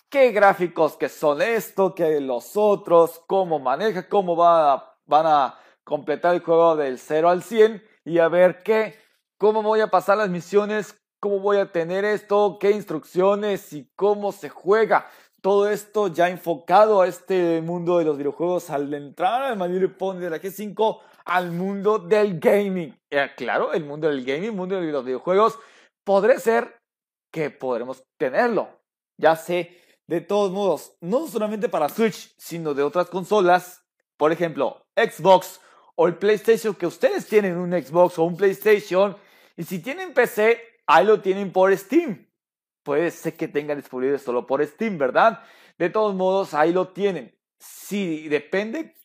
¿Qué 0.10 0.32
gráficos 0.32 0.98
que 0.98 1.08
son 1.08 1.40
esto, 1.40 1.94
que 1.94 2.20
los 2.20 2.58
otros, 2.58 3.22
cómo 3.28 3.60
maneja, 3.60 4.10
cómo 4.10 4.36
va, 4.36 4.98
van 5.06 5.28
a 5.28 5.60
completar 5.84 6.34
el 6.34 6.42
juego 6.42 6.76
del 6.76 6.98
0 6.98 7.30
al 7.30 7.44
100 7.44 7.84
y 8.06 8.18
a 8.18 8.28
ver 8.28 8.64
qué, 8.64 8.96
cómo 9.38 9.62
voy 9.62 9.82
a 9.82 9.92
pasar 9.92 10.18
las 10.18 10.30
misiones, 10.30 11.00
cómo 11.20 11.40
voy 11.40 11.58
a 11.58 11.72
tener 11.72 12.06
esto, 12.06 12.58
qué 12.60 12.72
instrucciones 12.72 13.72
y 13.72 13.88
cómo 13.96 14.32
se 14.32 14.50
juega. 14.50 15.08
Todo 15.42 15.70
esto 15.70 16.08
ya 16.08 16.28
enfocado 16.28 17.02
a 17.02 17.08
este 17.08 17.62
mundo 17.62 18.00
de 18.00 18.06
los 18.06 18.18
videojuegos 18.18 18.72
al 18.72 18.92
entrar 18.92 19.44
al 19.44 19.58
Manuel 19.58 19.96
Pony 19.96 20.18
de 20.18 20.32
la 20.32 20.42
G5 20.42 21.02
al 21.26 21.52
mundo 21.52 22.00
del 22.00 22.40
gaming. 22.40 23.00
Eh, 23.12 23.30
claro, 23.38 23.74
el 23.74 23.86
mundo 23.86 24.08
del 24.08 24.26
gaming, 24.26 24.46
el 24.46 24.54
mundo 24.54 24.82
de 24.82 24.92
los 24.92 25.06
videojuegos, 25.06 25.60
podré 26.04 26.40
ser 26.40 26.80
que 27.32 27.52
podremos 27.52 28.04
tenerlo. 28.18 28.70
Ya 29.18 29.36
sé, 29.36 29.78
de 30.10 30.22
todos 30.22 30.52
modos, 30.52 30.98
no 31.02 31.28
solamente 31.28 31.70
para 31.70 31.88
Switch, 31.88 32.34
sino 32.36 32.74
de 32.74 32.82
otras 32.82 33.10
consolas, 33.10 33.86
por 34.18 34.32
ejemplo, 34.32 34.88
Xbox 34.96 35.62
o 35.96 36.08
el 36.08 36.18
PlayStation, 36.18 36.74
que 36.74 36.88
ustedes 36.88 37.28
tienen 37.28 37.56
un 37.58 37.74
Xbox 37.74 38.18
o 38.18 38.24
un 38.24 38.36
PlayStation, 38.36 39.16
y 39.56 39.66
si 39.66 39.78
tienen 39.78 40.16
PC, 40.16 40.60
ahí 40.88 41.06
lo 41.06 41.22
tienen 41.22 41.52
por 41.52 41.78
Steam. 41.78 42.28
Puede 42.82 43.12
ser 43.12 43.36
que 43.36 43.48
tengan 43.48 43.78
disponible 43.78 44.18
solo 44.18 44.48
por 44.48 44.66
Steam, 44.66 44.98
¿verdad? 44.98 45.44
De 45.78 45.92
todos 45.92 46.16
modos, 46.16 46.56
ahí 46.56 46.74
lo 46.74 46.88
tienen. 46.88 47.38
Si 47.60 48.28
depende 48.30 48.96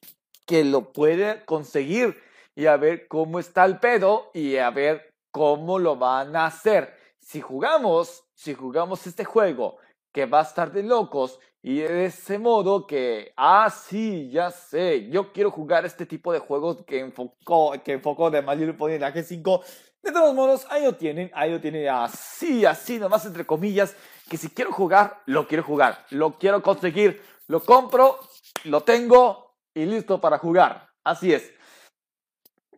que 0.46 0.64
lo 0.64 0.90
puede 0.90 1.44
conseguir 1.44 2.18
y 2.54 2.64
a 2.64 2.78
ver 2.78 3.08
cómo 3.08 3.40
está 3.40 3.66
el 3.66 3.78
pedo 3.78 4.30
y 4.32 4.56
a 4.56 4.70
ver 4.70 5.12
cómo 5.30 5.78
lo 5.78 5.96
van 5.96 6.34
a 6.34 6.46
hacer 6.46 6.96
si 7.20 7.42
jugamos, 7.42 8.24
si 8.32 8.54
jugamos 8.54 9.06
este 9.06 9.26
juego 9.26 9.76
que 10.14 10.26
va 10.26 10.38
a 10.38 10.42
estar 10.44 10.72
de 10.72 10.84
locos 10.84 11.40
y 11.60 11.80
de 11.80 12.06
ese 12.06 12.38
modo 12.38 12.86
que, 12.86 13.32
ah, 13.36 13.68
sí, 13.68 14.30
ya 14.30 14.50
sé, 14.52 15.10
yo 15.10 15.32
quiero 15.32 15.50
jugar 15.50 15.84
este 15.84 16.06
tipo 16.06 16.32
de 16.32 16.38
juegos 16.38 16.84
que 16.86 17.00
enfocó, 17.00 17.72
que 17.82 17.94
enfocó 17.94 18.30
de 18.30 18.40
Mario 18.40 18.76
Pony 18.76 18.92
en 18.92 19.00
la 19.00 19.12
G5. 19.12 19.62
De 20.02 20.12
todos 20.12 20.32
modos, 20.34 20.66
ahí 20.70 20.84
lo 20.84 20.94
tienen, 20.94 21.32
ahí 21.34 21.50
lo 21.50 21.60
tienen 21.60 21.88
así, 21.88 22.64
así, 22.64 22.98
nomás 22.98 23.26
entre 23.26 23.44
comillas, 23.44 23.96
que 24.30 24.36
si 24.36 24.50
quiero 24.50 24.70
jugar, 24.70 25.22
lo 25.26 25.48
quiero 25.48 25.64
jugar, 25.64 26.04
lo 26.10 26.38
quiero 26.38 26.62
conseguir, 26.62 27.20
lo 27.48 27.64
compro, 27.64 28.20
lo 28.64 28.82
tengo 28.82 29.56
y 29.74 29.84
listo 29.84 30.20
para 30.20 30.38
jugar. 30.38 30.90
Así 31.02 31.32
es. 31.32 31.50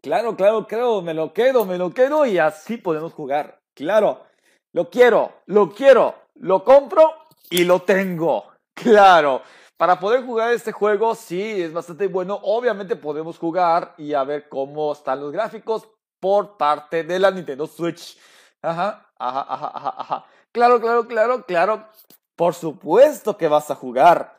Claro, 0.00 0.36
claro, 0.36 0.66
claro, 0.66 1.02
me 1.02 1.12
lo 1.12 1.34
quedo, 1.34 1.66
me 1.66 1.76
lo 1.76 1.90
quedo 1.92 2.24
y 2.24 2.38
así 2.38 2.78
podemos 2.78 3.12
jugar. 3.12 3.60
Claro. 3.74 4.24
Lo 4.72 4.90
quiero, 4.90 5.42
lo 5.46 5.70
quiero, 5.70 6.14
lo 6.34 6.62
compro 6.62 7.25
y 7.50 7.64
lo 7.64 7.82
tengo. 7.82 8.46
Claro. 8.74 9.42
Para 9.76 10.00
poder 10.00 10.24
jugar 10.24 10.52
este 10.52 10.72
juego, 10.72 11.14
sí, 11.14 11.62
es 11.62 11.72
bastante 11.72 12.06
bueno. 12.06 12.38
Obviamente 12.42 12.96
podemos 12.96 13.38
jugar 13.38 13.94
y 13.98 14.14
a 14.14 14.24
ver 14.24 14.48
cómo 14.48 14.92
están 14.92 15.20
los 15.20 15.32
gráficos 15.32 15.88
por 16.18 16.56
parte 16.56 17.04
de 17.04 17.18
la 17.18 17.30
Nintendo 17.30 17.66
Switch. 17.66 18.18
Ajá, 18.62 19.10
ajá, 19.18 19.46
ajá, 19.48 19.72
ajá, 19.74 19.94
ajá. 19.98 20.26
Claro, 20.50 20.80
claro, 20.80 21.06
claro, 21.06 21.44
claro. 21.44 21.88
Por 22.34 22.54
supuesto 22.54 23.36
que 23.36 23.48
vas 23.48 23.70
a 23.70 23.74
jugar. 23.74 24.36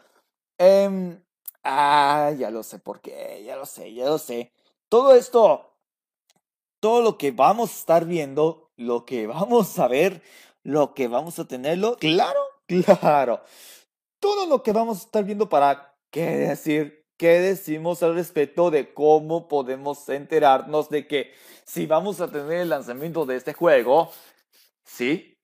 Ah, 1.64 2.32
ya 2.38 2.50
lo 2.50 2.64
sé 2.64 2.80
por 2.80 3.02
qué, 3.02 3.44
ya 3.46 3.56
lo 3.56 3.66
sé, 3.66 3.94
ya 3.94 4.06
lo 4.06 4.18
sé. 4.18 4.52
Todo 4.90 5.14
esto, 5.14 5.74
todo 6.80 7.02
lo 7.02 7.18
que 7.18 7.32
vamos 7.32 7.70
a 7.70 7.80
estar 7.80 8.06
viendo 8.06 8.72
lo 8.78 9.06
que 9.06 9.28
vamos 9.28 9.78
a 9.80 9.88
ver, 9.88 10.22
lo 10.64 10.94
que 10.94 11.08
vamos 11.08 11.40
a 11.40 11.46
tenerlo, 11.46 11.98
claro, 11.98 12.40
claro. 12.68 13.42
Todo 14.20 14.48
lo 14.48 14.64
que 14.64 14.72
vamos 14.72 15.00
a 15.00 15.06
estar 15.06 15.24
viendo 15.24 15.50
para 15.50 15.96
qué 16.12 16.26
decir, 16.38 17.06
qué 17.18 17.40
decimos 17.40 18.04
al 18.04 18.16
respecto 18.16 18.72
de 18.72 18.94
cómo 18.94 19.48
podemos 19.48 20.08
enterarnos 20.10 20.90
de 20.90 21.08
que 21.08 21.34
si 21.66 21.86
vamos 21.86 22.22
a 22.22 22.32
tener 22.32 22.62
el 22.62 22.70
lanzamiento 22.70 23.26
de 23.26 23.36
este 23.36 23.54
juego, 23.54 24.12
sí, 24.84 25.38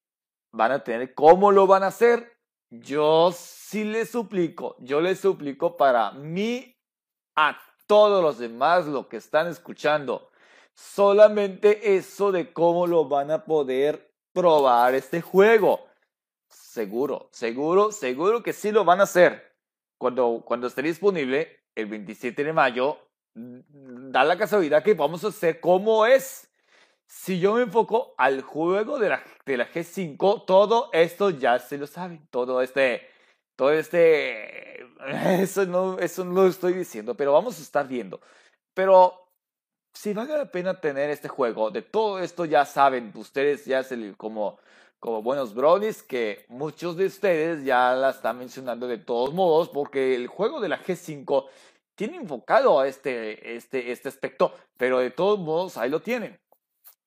van 0.51 0.71
a 0.71 0.83
tener 0.83 1.13
cómo 1.13 1.51
lo 1.51 1.67
van 1.67 1.83
a 1.83 1.87
hacer. 1.87 2.33
Yo 2.69 3.31
sí 3.31 3.83
les 3.83 4.09
suplico, 4.09 4.75
yo 4.79 5.01
les 5.01 5.19
suplico 5.19 5.77
para 5.77 6.11
mí, 6.11 6.75
a 7.35 7.59
todos 7.87 8.23
los 8.23 8.39
demás, 8.39 8.85
lo 8.85 9.09
que 9.09 9.17
están 9.17 9.47
escuchando, 9.47 10.29
solamente 10.73 11.95
eso 11.95 12.31
de 12.31 12.51
cómo 12.53 12.87
lo 12.87 13.07
van 13.07 13.31
a 13.31 13.45
poder 13.45 14.11
probar 14.33 14.95
este 14.95 15.21
juego. 15.21 15.85
Seguro, 16.73 17.29
seguro, 17.31 17.91
seguro 17.91 18.41
que 18.41 18.51
sí 18.51 18.71
lo 18.71 18.83
van 18.83 18.99
a 18.99 19.03
hacer. 19.03 19.55
Cuando, 19.99 20.41
cuando 20.43 20.65
esté 20.65 20.81
disponible, 20.81 21.65
el 21.75 21.85
27 21.85 22.43
de 22.43 22.51
mayo, 22.51 22.97
da 23.35 24.23
la 24.23 24.39
casualidad 24.39 24.81
que 24.81 24.95
vamos 24.95 25.23
a 25.23 25.27
hacer 25.27 25.59
cómo 25.59 26.07
es. 26.07 26.51
Si 27.05 27.39
yo 27.39 27.53
me 27.53 27.61
enfoco 27.61 28.15
al 28.17 28.41
juego 28.41 28.97
de 28.97 29.09
la, 29.09 29.23
de 29.45 29.57
la 29.57 29.71
G5, 29.71 30.45
todo 30.47 30.89
esto 30.93 31.29
ya 31.29 31.59
se 31.59 31.77
lo 31.77 31.85
saben. 31.85 32.27
Todo 32.31 32.59
este, 32.63 33.07
todo 33.55 33.71
este, 33.71 34.81
eso 35.43 35.67
no, 35.67 35.99
eso 35.99 36.25
no 36.25 36.41
lo 36.41 36.47
estoy 36.47 36.73
diciendo, 36.73 37.15
pero 37.15 37.33
vamos 37.33 37.59
a 37.59 37.61
estar 37.61 37.87
viendo. 37.87 38.19
Pero 38.73 39.29
si 39.93 40.11
vale 40.11 40.35
la 40.35 40.51
pena 40.51 40.81
tener 40.81 41.11
este 41.11 41.27
juego, 41.27 41.69
de 41.69 41.83
todo 41.83 42.17
esto 42.17 42.45
ya 42.45 42.65
saben, 42.65 43.11
ustedes 43.13 43.63
ya 43.65 43.81
es 43.81 43.91
el, 43.91 44.17
como, 44.17 44.57
como 45.03 45.21
buenos 45.21 45.53
bronies 45.53 46.01
que 46.01 46.45
muchos 46.47 46.95
de 46.95 47.07
ustedes 47.07 47.65
ya 47.65 47.93
la 47.93 48.11
están 48.11 48.37
mencionando 48.37 48.87
de 48.87 48.97
todos 48.97 49.33
modos 49.33 49.67
porque 49.67 50.15
el 50.15 50.27
juego 50.27 50.61
de 50.61 50.69
la 50.69 50.81
G5 50.81 51.45
tiene 51.93 52.15
enfocado 52.15 52.79
a 52.79 52.87
este, 52.87 53.57
este, 53.57 53.91
este 53.91 54.07
aspecto, 54.07 54.53
pero 54.77 54.99
de 54.99 55.11
todos 55.11 55.39
modos 55.39 55.75
ahí 55.75 55.89
lo 55.89 56.01
tienen. 56.01 56.39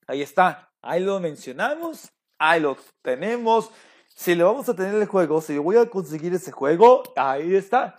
Ahí 0.06 0.20
está, 0.20 0.70
ahí 0.82 1.02
lo 1.02 1.18
mencionamos, 1.20 2.12
ahí 2.38 2.60
lo 2.60 2.76
tenemos. 3.00 3.70
Si 4.08 4.34
le 4.34 4.44
vamos 4.44 4.68
a 4.68 4.76
tener 4.76 4.94
el 4.94 5.06
juego, 5.06 5.40
si 5.40 5.56
voy 5.56 5.78
a 5.78 5.88
conseguir 5.88 6.34
ese 6.34 6.52
juego, 6.52 7.02
ahí 7.16 7.54
está. 7.54 7.96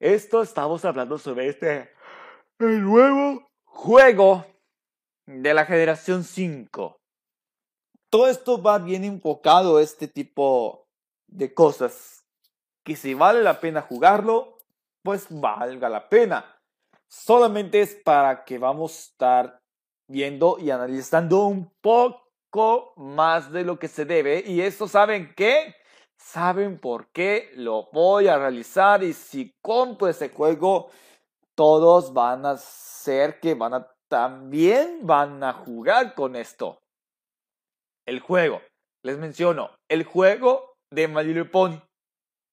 Esto 0.00 0.40
estamos 0.40 0.82
hablando 0.86 1.18
sobre 1.18 1.48
este 1.48 1.90
el 2.58 2.82
nuevo 2.82 3.46
juego 3.66 4.46
de 5.26 5.52
la 5.52 5.66
generación 5.66 6.24
5 6.24 6.95
todo 8.10 8.28
esto 8.28 8.60
va 8.62 8.78
bien 8.78 9.04
enfocado 9.04 9.80
este 9.80 10.08
tipo 10.08 10.86
de 11.26 11.52
cosas. 11.52 12.24
Que 12.84 12.96
si 12.96 13.14
vale 13.14 13.42
la 13.42 13.60
pena 13.60 13.82
jugarlo, 13.82 14.58
pues 15.02 15.26
valga 15.28 15.88
la 15.88 16.08
pena. 16.08 16.60
Solamente 17.08 17.80
es 17.80 17.94
para 17.94 18.44
que 18.44 18.58
vamos 18.58 18.92
a 18.92 19.00
estar 19.00 19.62
viendo 20.08 20.58
y 20.58 20.70
analizando 20.70 21.46
un 21.46 21.72
poco 21.80 22.92
más 22.96 23.50
de 23.50 23.64
lo 23.64 23.78
que 23.78 23.88
se 23.88 24.04
debe. 24.04 24.44
Y 24.46 24.60
esto, 24.60 24.86
¿saben 24.86 25.34
qué? 25.36 25.74
Saben 26.16 26.78
por 26.78 27.08
qué 27.08 27.50
lo 27.54 27.88
voy 27.92 28.28
a 28.28 28.38
realizar. 28.38 29.02
Y 29.02 29.12
si 29.12 29.52
compro 29.60 30.08
ese 30.08 30.28
juego, 30.28 30.90
todos 31.54 32.12
van 32.12 32.46
a 32.46 32.56
ser 32.56 33.40
que 33.40 33.54
van 33.54 33.74
a 33.74 33.92
también 34.08 35.00
van 35.02 35.42
a 35.42 35.52
jugar 35.52 36.14
con 36.14 36.36
esto 36.36 36.80
el 38.06 38.20
juego. 38.20 38.62
Les 39.02 39.18
menciono, 39.18 39.70
el 39.88 40.04
juego 40.04 40.76
de 40.90 41.08
My 41.08 41.22
Little 41.24 41.44
Pony 41.44 41.80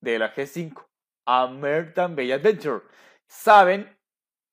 de 0.01 0.19
la 0.19 0.33
G5, 0.33 0.85
American 1.25 2.15
Bay 2.15 2.31
Adventure. 2.31 2.81
Saben, 3.27 3.95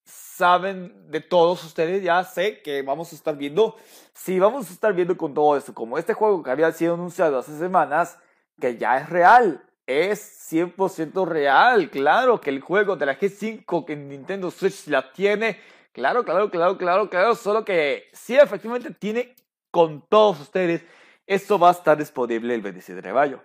saben 0.04 1.11
de 1.11 1.21
todos 1.21 1.64
ustedes, 1.64 2.02
ya 2.02 2.23
sé 2.25 2.62
que 2.62 2.83
vamos 2.83 3.12
a 3.12 3.16
estar 3.16 3.37
viendo, 3.37 3.76
sí, 4.14 4.38
vamos 4.38 4.71
a 4.71 4.73
estar 4.73 4.95
viendo 4.95 5.16
con 5.16 5.35
todo 5.35 5.57
esto, 5.57 5.75
como 5.75 5.99
este 5.99 6.14
juego 6.14 6.42
que 6.42 6.50
había 6.50 6.73
sido 6.73 6.95
anunciado 6.95 7.38
hace 7.38 7.59
semanas, 7.59 8.19
que 8.61 8.76
ya 8.76 8.99
es 8.99 9.09
real, 9.09 9.64
es 9.87 10.52
100% 10.52 11.26
real, 11.26 11.90
claro 11.90 12.40
que 12.40 12.50
el 12.50 12.61
juego 12.61 12.97
de 12.97 13.07
la 13.07 13.19
G5 13.19 13.85
que 13.85 13.97
Nintendo 13.97 14.50
Switch 14.50 14.87
la 14.87 15.12
tiene, 15.12 15.61
claro, 15.92 16.25
claro, 16.25 16.50
claro, 16.50 16.78
claro, 16.78 17.11
claro, 17.11 17.35
solo 17.35 17.64
que 17.64 18.09
sí, 18.12 18.37
efectivamente 18.37 18.92
tiene 18.92 19.35
con 19.70 20.06
todos 20.08 20.40
ustedes. 20.40 20.82
Esto 21.26 21.58
va 21.58 21.68
a 21.68 21.72
estar 21.72 21.96
disponible 21.96 22.54
el 22.54 22.62
27 22.62 23.00
de 23.02 23.12
mayo. 23.12 23.42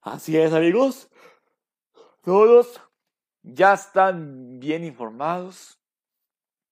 Así 0.00 0.36
es, 0.36 0.52
amigos. 0.52 1.08
Todos 2.22 2.80
ya 3.42 3.74
están 3.74 4.60
bien 4.60 4.84
informados. 4.84 5.78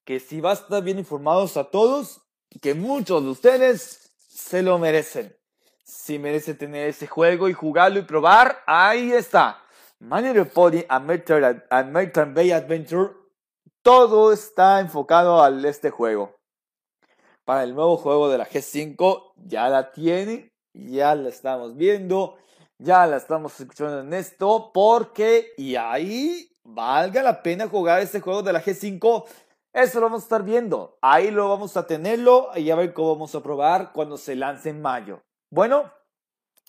Que 0.04 0.20
si 0.20 0.40
va 0.40 0.50
a 0.50 0.54
estar 0.54 0.82
bien 0.82 0.98
informados 0.98 1.56
a 1.56 1.64
todos, 1.64 2.22
que 2.60 2.74
muchos 2.74 3.22
de 3.22 3.30
ustedes 3.30 4.12
se 4.28 4.62
lo 4.62 4.78
merecen. 4.78 5.36
Si 5.84 6.18
merecen 6.18 6.56
tener 6.56 6.88
ese 6.88 7.06
juego 7.06 7.48
y 7.48 7.52
jugarlo 7.52 7.98
y 7.98 8.02
probar, 8.02 8.62
ahí 8.66 9.12
está. 9.12 9.62
Manual 9.98 10.46
Pony 10.48 10.84
American 10.88 12.34
Bay 12.34 12.52
Adventure. 12.52 13.12
Todo 13.82 14.32
está 14.32 14.80
enfocado 14.80 15.42
a 15.42 15.50
este 15.68 15.90
juego 15.90 16.39
para 17.50 17.64
el 17.64 17.75
nuevo 17.75 17.97
juego 17.97 18.28
de 18.28 18.38
la 18.38 18.49
G5. 18.49 19.33
Ya 19.49 19.69
la 19.69 19.90
tiene, 19.90 20.52
ya 20.73 21.16
la 21.16 21.30
estamos 21.30 21.76
viendo, 21.76 22.37
ya 22.78 23.09
la 23.09 23.16
estamos 23.16 23.59
escuchando 23.59 24.02
en 24.02 24.14
esto, 24.14 24.71
porque 24.73 25.49
y 25.57 25.75
ahí 25.75 26.49
valga 26.62 27.25
la 27.25 27.42
pena 27.42 27.66
jugar 27.66 28.02
este 28.02 28.21
juego 28.21 28.45
de 28.45 28.52
la 28.52 28.62
G5. 28.62 29.25
Eso 29.72 29.98
lo 29.98 30.07
vamos 30.07 30.22
a 30.22 30.27
estar 30.27 30.44
viendo. 30.44 30.96
Ahí 31.03 31.33
lo 31.33 31.48
vamos 31.48 31.77
a 31.77 31.88
tenerlo 31.88 32.53
y 32.55 32.70
a 32.70 32.77
ver 32.77 32.92
cómo 32.92 33.14
vamos 33.14 33.35
a 33.35 33.42
probar 33.42 33.90
cuando 33.92 34.16
se 34.16 34.37
lance 34.37 34.70
en 34.70 34.81
mayo. 34.81 35.20
Bueno, 35.51 35.92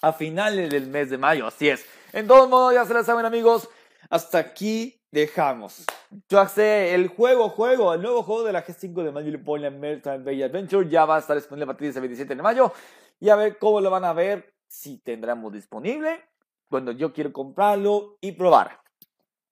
a 0.02 0.14
finales 0.14 0.72
del 0.72 0.88
mes 0.88 1.12
de 1.12 1.20
mayo, 1.20 1.46
así 1.46 1.70
es. 1.70 1.86
En 2.12 2.26
todos 2.26 2.50
modos, 2.50 2.74
ya 2.74 2.86
se 2.86 2.96
la 2.96 3.04
saben 3.04 3.28
amigos, 3.28 3.70
hasta 4.10 4.40
aquí 4.40 5.00
dejamos. 5.12 5.86
Yo 6.28 6.46
sé, 6.48 6.94
el 6.94 7.08
juego, 7.08 7.48
juego, 7.48 7.94
el 7.94 8.02
nuevo 8.02 8.22
juego 8.24 8.44
de 8.44 8.52
la 8.52 8.66
G5 8.66 9.02
de 9.02 9.12
Manuel 9.14 9.42
Pony 9.42 9.66
American 9.66 10.26
Bay 10.26 10.44
Adventure 10.44 10.90
ya 10.90 11.06
va 11.06 11.16
a 11.16 11.20
estar 11.20 11.38
disponible 11.38 11.64
a 11.64 11.68
partir 11.68 11.86
de 11.86 11.92
ese 11.92 12.00
27 12.02 12.36
de 12.36 12.42
mayo. 12.42 12.74
Y 13.22 13.30
a 13.30 13.38
ver 13.38 13.58
cómo 13.58 13.80
lo 13.80 13.90
van 13.90 14.04
a 14.04 14.12
ver, 14.12 14.54
si 14.68 14.98
tendremos 14.98 15.54
disponible, 15.54 16.22
cuando 16.70 16.92
yo 16.92 17.14
quiero 17.14 17.32
comprarlo 17.32 18.18
y 18.20 18.34
probar. 18.34 18.82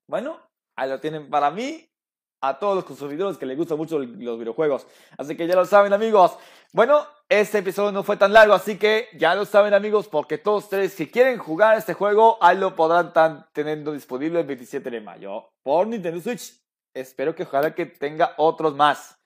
Bueno, 0.06 0.38
ahí 0.76 0.90
lo 0.90 1.00
tienen 1.00 1.30
para 1.30 1.50
mí 1.50 1.89
a 2.42 2.58
todos 2.58 2.76
los 2.76 2.86
consumidores 2.86 3.38
que 3.38 3.46
les 3.46 3.58
gustan 3.58 3.78
mucho 3.78 4.00
los 4.00 4.40
videojuegos. 4.40 4.88
Así 5.18 5.36
que 5.36 5.48
ya 5.48 5.56
lo 5.56 5.66
saben 5.66 5.94
amigos. 5.94 6.38
Bueno, 6.72 7.06
este 7.28 7.60
episodio 7.60 7.92
no 7.92 8.04
fue 8.04 8.18
tan 8.18 8.34
largo, 8.34 8.54
así 8.54 8.78
que 8.78 9.08
ya 9.18 9.36
lo 9.36 9.46
saben 9.46 9.74
amigos, 9.74 10.08
porque 10.08 10.38
todos 10.38 10.66
ustedes 10.66 10.94
si 10.94 11.10
quieren 11.10 11.38
jugar 11.38 11.78
este 11.78 11.94
juego, 11.94 12.38
ahí 12.42 12.58
lo 12.58 12.76
podrán 12.76 13.08
estar 13.08 13.50
teniendo 13.54 13.92
disponible 13.92 14.40
el 14.40 14.46
27 14.46 14.90
de 14.90 15.02
mayo 15.02 15.50
por 15.64 15.88
Nintendo 15.88 16.22
Switch. 16.22 16.54
Espero 16.94 17.36
que 17.36 17.44
ojalá 17.44 17.74
que 17.74 17.86
tenga 17.86 18.34
otros 18.38 18.76
más. 18.76 19.18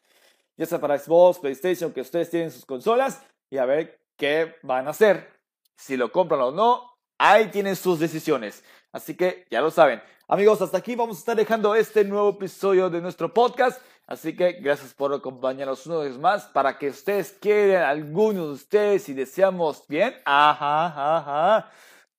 Ya 0.58 0.66
sea 0.66 0.80
para 0.80 0.98
Xbox, 0.98 1.40
PlayStation, 1.40 1.92
que 1.92 2.02
ustedes 2.02 2.30
tienen 2.30 2.52
sus 2.52 2.66
consolas 2.66 3.22
y 3.50 3.58
a 3.58 3.66
ver 3.66 4.00
qué 4.18 4.56
van 4.62 4.88
a 4.88 4.92
hacer. 4.92 5.32
Si 5.76 5.98
lo 5.98 6.12
compran 6.12 6.42
o 6.42 6.52
no, 6.52 6.98
ahí 7.18 7.48
tienen 7.48 7.76
sus 7.76 8.00
decisiones. 8.00 8.64
Así 8.92 9.16
que 9.16 9.48
ya 9.50 9.62
lo 9.62 9.72
saben. 9.72 10.02
Amigos, 10.34 10.64
hasta 10.64 10.80
aquí 10.80 10.96
vamos 10.96 11.18
a 11.18 11.20
estar 11.20 11.36
dejando 11.36 11.76
este 11.76 12.04
nuevo 12.04 12.30
episodio 12.30 12.90
de 12.90 13.00
nuestro 13.00 13.32
podcast. 13.32 13.80
Así 14.08 14.36
que 14.36 14.54
gracias 14.54 14.92
por 14.92 15.14
acompañarnos 15.14 15.86
una 15.86 15.98
vez 15.98 16.18
más 16.18 16.46
para 16.46 16.76
que 16.80 16.88
ustedes 16.88 17.38
quieran, 17.40 17.84
algunos 17.84 18.48
de 18.48 18.54
ustedes, 18.54 19.04
si 19.04 19.14
deseamos 19.14 19.86
bien, 19.88 20.16
ajá, 20.26 20.88
ajá, 20.88 21.72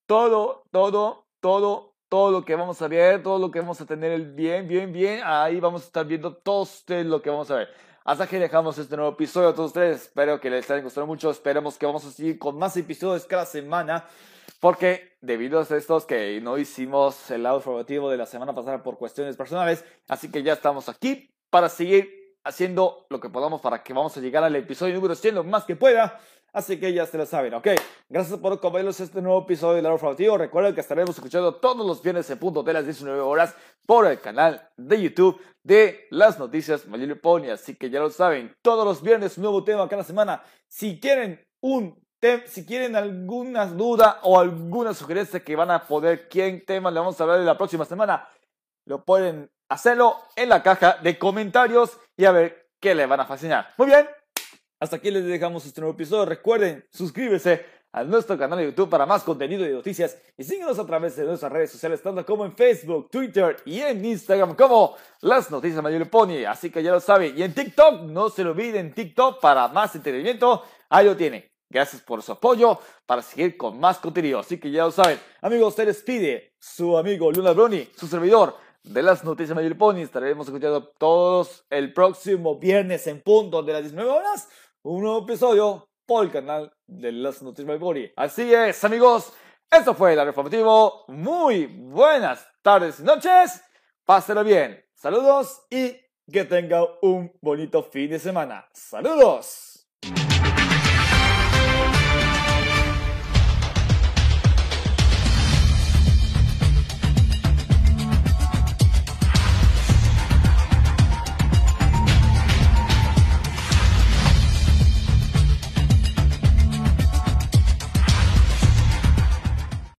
todo, 0.06 0.62
todo, 0.70 1.26
todo, 1.40 1.96
todo 2.08 2.30
lo 2.30 2.44
que 2.44 2.54
vamos 2.54 2.80
a 2.82 2.86
ver, 2.86 3.20
todo 3.20 3.40
lo 3.40 3.50
que 3.50 3.58
vamos 3.58 3.80
a 3.80 3.84
tener 3.84 4.12
el 4.12 4.32
bien, 4.32 4.68
bien, 4.68 4.92
bien, 4.92 5.20
ahí 5.24 5.58
vamos 5.58 5.82
a 5.82 5.86
estar 5.86 6.06
viendo 6.06 6.36
todos 6.36 6.72
ustedes 6.72 7.06
lo 7.06 7.20
que 7.20 7.30
vamos 7.30 7.50
a 7.50 7.56
ver. 7.56 7.68
Hasta 8.06 8.24
aquí 8.24 8.36
dejamos 8.36 8.76
este 8.76 8.96
nuevo 8.96 9.12
episodio 9.12 9.48
a 9.48 9.54
todos 9.54 9.68
ustedes. 9.68 10.02
Espero 10.02 10.38
que 10.38 10.50
les 10.50 10.70
haya 10.70 10.82
gustado 10.82 11.06
mucho. 11.06 11.30
Esperemos 11.30 11.78
que 11.78 11.86
vamos 11.86 12.04
a 12.04 12.10
seguir 12.10 12.38
con 12.38 12.58
más 12.58 12.76
episodios 12.76 13.24
cada 13.24 13.46
semana. 13.46 14.04
Porque 14.60 15.16
debido 15.22 15.58
a 15.58 15.62
estos 15.62 16.04
que 16.04 16.38
no 16.42 16.58
hicimos 16.58 17.30
el 17.30 17.44
lado 17.44 17.56
informativo 17.56 18.10
de 18.10 18.18
la 18.18 18.26
semana 18.26 18.54
pasada 18.54 18.82
por 18.82 18.98
cuestiones 18.98 19.38
personales, 19.38 19.86
así 20.06 20.30
que 20.30 20.42
ya 20.42 20.52
estamos 20.52 20.90
aquí 20.90 21.34
para 21.48 21.70
seguir 21.70 22.36
haciendo 22.44 23.06
lo 23.08 23.20
que 23.20 23.30
podamos 23.30 23.62
para 23.62 23.82
que 23.82 23.94
vamos 23.94 24.14
a 24.18 24.20
llegar 24.20 24.44
al 24.44 24.54
episodio 24.54 24.94
número 24.96 25.14
100 25.14 25.36
lo 25.36 25.44
más 25.44 25.64
que 25.64 25.74
pueda. 25.74 26.20
Así 26.54 26.78
que 26.78 26.92
ya 26.92 27.04
se 27.04 27.18
lo 27.18 27.26
saben, 27.26 27.52
¿ok? 27.52 27.66
Gracias 28.08 28.38
por 28.38 28.52
acompañarnos 28.52 29.00
este 29.00 29.20
nuevo 29.20 29.42
episodio 29.42 29.74
del 29.74 29.82
lado 29.82 29.96
informativo. 29.96 30.38
Recuerden 30.38 30.72
que 30.72 30.82
estaremos 30.82 31.16
escuchando 31.16 31.56
todos 31.56 31.84
los 31.84 32.00
viernes 32.00 32.30
en 32.30 32.38
punto 32.38 32.62
de 32.62 32.72
las 32.72 32.84
19 32.84 33.20
horas 33.20 33.56
por 33.84 34.06
el 34.06 34.20
canal 34.20 34.70
de 34.76 35.02
YouTube 35.02 35.40
de 35.64 36.06
las 36.10 36.38
noticias 36.38 36.86
Mayor 36.86 37.20
Pony. 37.20 37.50
Así 37.52 37.74
que 37.74 37.90
ya 37.90 37.98
lo 37.98 38.08
saben, 38.08 38.54
todos 38.62 38.84
los 38.84 39.02
viernes 39.02 39.36
un 39.36 39.42
nuevo 39.42 39.64
tema 39.64 39.88
cada 39.88 40.04
semana. 40.04 40.44
Si 40.68 41.00
quieren 41.00 41.44
un 41.60 42.02
si 42.46 42.64
quieren 42.64 42.96
alguna 42.96 43.66
duda 43.66 44.20
o 44.22 44.40
alguna 44.40 44.94
sugerencia 44.94 45.44
que 45.44 45.56
van 45.56 45.70
a 45.70 45.86
poder 45.86 46.26
qué 46.28 46.50
tema 46.66 46.90
le 46.90 46.98
vamos 46.98 47.20
a 47.20 47.24
hablar 47.24 47.38
de 47.38 47.44
la 47.44 47.58
próxima 47.58 47.84
semana, 47.84 48.26
lo 48.86 49.04
pueden 49.04 49.50
hacerlo 49.68 50.16
en 50.34 50.48
la 50.48 50.62
caja 50.62 50.98
de 51.02 51.18
comentarios 51.18 51.98
y 52.16 52.24
a 52.24 52.32
ver 52.32 52.70
qué 52.80 52.94
le 52.94 53.04
van 53.04 53.20
a 53.20 53.26
fascinar. 53.26 53.68
Muy 53.76 53.88
bien, 53.88 54.08
hasta 54.80 54.96
aquí 54.96 55.10
les 55.10 55.24
dejamos 55.24 55.64
este 55.66 55.80
nuevo 55.80 55.94
episodio. 55.94 56.24
Recuerden 56.24 56.84
suscribirse 56.90 57.64
a 57.92 58.02
nuestro 58.02 58.36
canal 58.36 58.58
de 58.58 58.66
YouTube 58.66 58.90
para 58.90 59.06
más 59.06 59.22
contenido 59.22 59.64
y 59.64 59.72
noticias 59.72 60.18
y 60.36 60.42
síguenos 60.42 60.78
a 60.80 60.84
través 60.84 61.14
de 61.14 61.24
nuestras 61.24 61.52
redes 61.52 61.70
sociales, 61.70 62.02
tanto 62.02 62.26
como 62.26 62.44
en 62.44 62.56
Facebook, 62.56 63.08
Twitter 63.08 63.56
y 63.64 63.80
en 63.80 64.04
Instagram 64.04 64.56
como 64.56 64.96
Las 65.20 65.50
Noticias 65.50 65.80
Mayor 65.80 66.10
Pony. 66.10 66.44
Así 66.46 66.70
que 66.70 66.82
ya 66.82 66.90
lo 66.90 67.00
saben. 67.00 67.38
Y 67.38 67.42
en 67.42 67.54
TikTok, 67.54 68.02
no 68.02 68.28
se 68.30 68.42
lo 68.42 68.50
olviden, 68.50 68.92
TikTok 68.92 69.40
para 69.40 69.68
más 69.68 69.94
entretenimiento, 69.94 70.64
ahí 70.88 71.06
lo 71.06 71.16
tienen. 71.16 71.44
Gracias 71.70 72.02
por 72.02 72.22
su 72.22 72.32
apoyo 72.32 72.78
para 73.06 73.22
seguir 73.22 73.56
con 73.56 73.78
más 73.78 73.98
contenido. 73.98 74.40
Así 74.40 74.58
que 74.58 74.70
ya 74.70 74.84
lo 74.84 74.90
saben. 74.90 75.18
Amigos, 75.40 75.74
se 75.74 75.86
despide 75.86 76.54
su 76.58 76.98
amigo 76.98 77.30
Luna 77.30 77.52
Bruni, 77.52 77.88
su 77.96 78.06
servidor 78.08 78.56
de 78.84 79.02
las 79.02 79.24
noticias 79.24 79.56
Mayor 79.56 79.76
Pony. 79.76 79.98
Estaremos 79.98 80.46
escuchando 80.46 80.84
todos 80.98 81.64
el 81.70 81.92
próximo 81.92 82.58
viernes 82.58 83.06
en 83.06 83.20
punto 83.20 83.62
de 83.62 83.72
las 83.72 83.82
19 83.82 84.10
horas. 84.10 84.48
Un 84.82 85.02
nuevo 85.02 85.24
episodio 85.24 85.88
por 86.06 86.24
el 86.24 86.30
canal 86.30 86.72
de 86.86 87.10
las 87.12 87.42
noticias 87.42 87.66
Mayor 87.66 87.80
Pony. 87.80 88.12
Así 88.16 88.54
es, 88.54 88.84
amigos. 88.84 89.32
Esto 89.70 89.94
fue 89.94 90.12
el 90.12 90.28
informativo. 90.28 91.04
Muy 91.08 91.66
buenas 91.66 92.46
tardes 92.62 93.00
y 93.00 93.02
noches. 93.02 93.62
Pásenlo 94.04 94.44
bien. 94.44 94.84
Saludos 94.94 95.62
y 95.70 95.96
que 96.30 96.44
tenga 96.44 96.86
un 97.02 97.32
bonito 97.40 97.82
fin 97.82 98.10
de 98.10 98.18
semana. 98.18 98.68
Saludos. 98.72 99.88